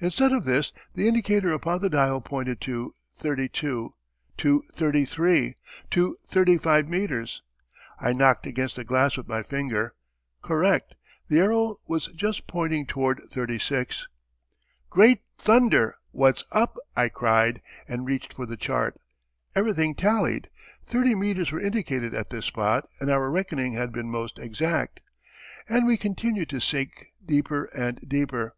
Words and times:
Instead 0.00 0.30
of 0.30 0.44
this 0.44 0.72
the 0.94 1.08
indicator 1.08 1.52
upon 1.52 1.80
the 1.82 1.90
dial 1.90 2.20
pointed 2.20 2.60
to 2.60 2.94
32 3.18 3.92
to 4.36 4.62
33 4.72 5.56
to 5.90 6.16
35 6.28 6.88
meters.... 6.88 7.42
I 7.98 8.12
knocked 8.12 8.46
against 8.46 8.76
the 8.76 8.84
glass 8.84 9.16
with 9.16 9.26
my 9.26 9.42
finger 9.42 9.94
correct 10.42 10.94
the 11.26 11.40
arrow 11.40 11.80
was 11.88 12.06
just 12.14 12.46
pointing 12.46 12.86
toward 12.86 13.22
thirty 13.32 13.58
six. 13.58 14.06
"Great 14.90 15.22
thunder! 15.38 15.96
what's 16.12 16.44
up?" 16.52 16.76
I 16.94 17.08
cried, 17.08 17.60
and 17.88 18.06
reached 18.06 18.32
for 18.32 18.46
the 18.46 18.56
chart. 18.56 19.00
Everything 19.56 19.96
tallied. 19.96 20.50
Thirty 20.86 21.16
meters 21.16 21.50
were 21.50 21.60
indicated 21.60 22.14
at 22.14 22.30
this 22.30 22.46
spot 22.46 22.86
and 23.00 23.10
our 23.10 23.28
reckoning 23.28 23.72
had 23.72 23.90
been 23.92 24.08
most 24.08 24.38
exact. 24.38 25.00
And 25.68 25.84
we 25.84 25.96
continued 25.96 26.48
to 26.50 26.60
sink 26.60 27.08
deeper 27.26 27.64
and 27.76 27.98
deeper. 28.08 28.54